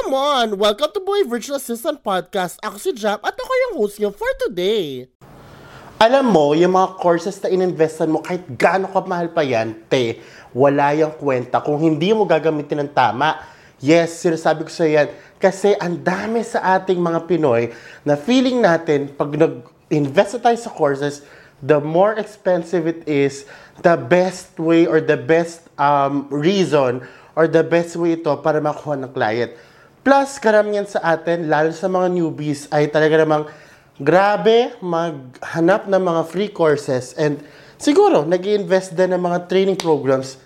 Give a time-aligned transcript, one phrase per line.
[0.00, 0.56] Come on!
[0.56, 2.56] Welcome to Boy Virtual Assistant Podcast.
[2.64, 5.04] Ako si Jam at ako yung host niyo for today.
[6.00, 10.24] Alam mo, yung mga courses na ininvestan mo, kahit gaano ka mahal pa yan, te,
[10.56, 13.44] wala yung kwenta kung hindi mo gagamitin ng tama.
[13.76, 15.12] Yes, sinasabi ko sa yan.
[15.36, 17.68] Kasi ang dami sa ating mga Pinoy
[18.00, 21.28] na feeling natin, pag nag-invest tayo sa courses,
[21.60, 23.44] the more expensive it is,
[23.84, 27.04] the best way or the best um, reason
[27.36, 29.52] or the best way ito para makuha ng client.
[30.00, 33.44] Plus, karamihan sa atin, lalo sa mga newbies, ay talaga namang
[34.00, 37.36] grabe maghanap ng mga free courses and
[37.76, 40.40] siguro nag invest din ng mga training programs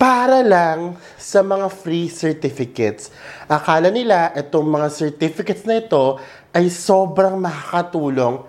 [0.00, 3.12] para lang sa mga free certificates.
[3.44, 6.16] Akala nila itong mga certificates na ito
[6.56, 8.40] ay sobrang makakatulong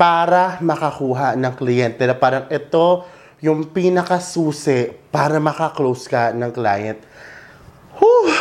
[0.00, 3.04] para makakuha ng kliyente na parang ito
[3.44, 6.98] yung pinakasusi para makaklose ka ng client.
[8.00, 8.32] Whew!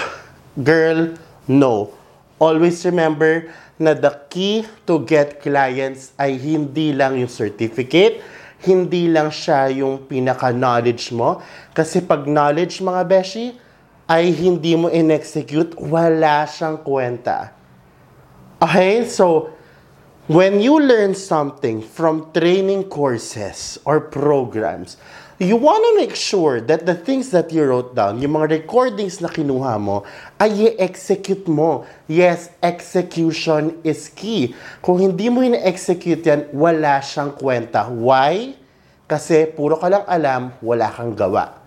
[0.56, 1.94] Girl, No.
[2.42, 8.20] Always remember na the key to get clients ay hindi lang yung certificate,
[8.64, 11.40] hindi lang siya yung pinaka-knowledge mo.
[11.76, 13.56] Kasi pag knowledge mga beshi,
[14.06, 17.54] ay hindi mo in-execute, wala siyang kwenta.
[18.62, 19.06] Okay?
[19.10, 19.50] So,
[20.30, 24.98] when you learn something from training courses or programs,
[25.40, 29.20] you want to make sure that the things that you wrote down, yung mga recordings
[29.20, 30.08] na kinuha mo,
[30.40, 31.84] ay i-execute mo.
[32.08, 34.56] Yes, execution is key.
[34.80, 37.92] Kung hindi mo in-execute yan, wala siyang kwenta.
[37.92, 38.56] Why?
[39.12, 41.60] Kasi puro ka lang alam, wala kang gawa.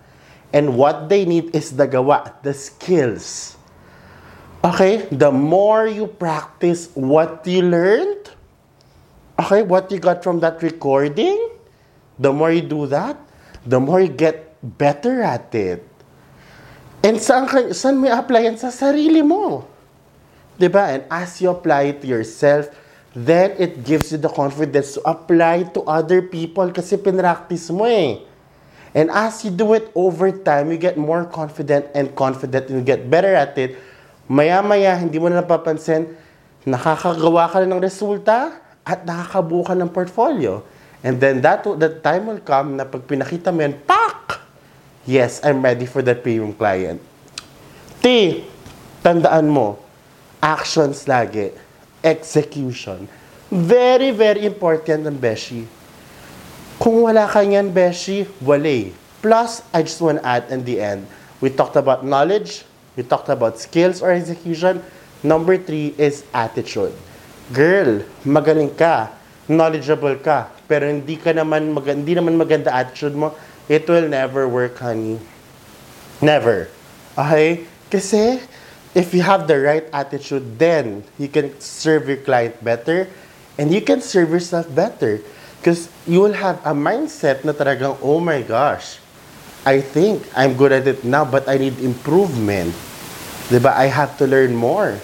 [0.49, 3.53] And what they need is the gawa, the skills.
[4.65, 5.05] Okay?
[5.13, 8.33] The more you practice what you learned,
[9.37, 11.37] okay, what you got from that recording,
[12.17, 13.28] the more you do that,
[13.65, 15.83] the more you get better at it.
[16.99, 18.59] And saan, saan mo apply yan?
[18.59, 19.63] Sa sarili mo.
[19.63, 20.59] ba?
[20.59, 20.83] Diba?
[20.91, 22.67] And as you apply it to yourself,
[23.15, 28.19] then it gives you the confidence to apply to other people kasi pinractice mo eh.
[28.91, 32.85] And as you do it over time, you get more confident and confident and you
[32.85, 33.77] get better at it.
[34.29, 36.09] Maya-maya, hindi mo na napapansin,
[36.65, 40.65] nakakagawa ka na ng resulta at nakakabuo ka ng portfolio.
[40.99, 44.43] And then that that time will come na pag pinakita mo yan, pak!
[45.07, 46.99] Yes, I'm ready for that premium client.
[48.03, 48.43] T,
[48.99, 49.79] tandaan mo,
[50.43, 51.55] actions lagi,
[52.03, 53.07] execution.
[53.49, 55.65] Very, very important ng Beshi.
[56.77, 58.91] Kung wala ka yan, Beshi, wale.
[59.23, 61.03] Plus, I just want to add in the end,
[61.43, 62.63] we talked about knowledge,
[62.95, 64.83] we talked about skills or execution.
[65.19, 66.95] Number three is attitude.
[67.51, 69.11] Girl, magaling ka,
[69.49, 73.33] knowledgeable ka, pero hindi ka naman, mag, hindi naman maganda attitude mo,
[73.65, 75.17] it will never work, honey.
[76.21, 76.69] Never.
[77.17, 77.65] Okay?
[77.89, 78.39] Kasi,
[78.93, 83.09] if you have the right attitude, then you can serve your client better
[83.57, 85.19] and you can serve yourself better.
[85.59, 89.01] Because you will have a mindset na talagang, oh my gosh,
[89.67, 92.71] I think I'm good at it now, but I need improvement.
[93.51, 93.73] Diba?
[93.73, 95.01] I have to learn more.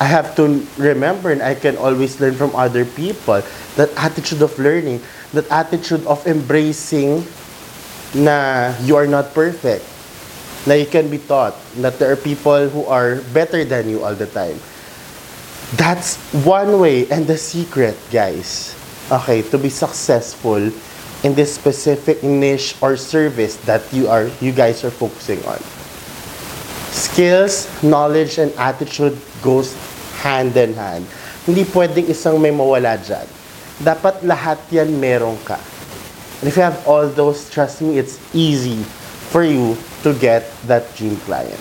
[0.00, 3.42] I have to remember and I can always learn from other people.
[3.76, 7.24] That attitude of learning, that attitude of embracing
[8.14, 9.86] na you are not perfect.
[10.66, 14.14] Na you can be taught that there are people who are better than you all
[14.14, 14.58] the time.
[15.76, 18.74] That's one way and the secret, guys.
[19.10, 20.72] Okay, to be successful
[21.24, 25.58] in this specific niche or service that you are you guys are focusing on.
[26.94, 29.74] Skills, knowledge, and attitude goes
[30.20, 31.06] hand in hand.
[31.44, 33.26] Hindi pwedeng isang may mawala dyan.
[33.82, 35.58] Dapat lahat yan meron ka.
[36.40, 38.82] And if you have all those, trust me, it's easy
[39.32, 41.58] for you to get that dream client.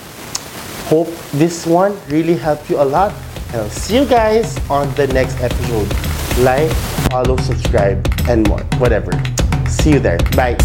[0.92, 3.16] Hope this one really helped you a lot.
[3.56, 5.88] And I'll see you guys on the next episode.
[6.44, 6.72] Like,
[7.10, 8.62] follow, subscribe, and more.
[8.78, 9.12] Whatever.
[9.70, 10.20] See you there.
[10.36, 10.58] Bye.